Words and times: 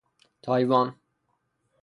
تایوان 0.43 0.95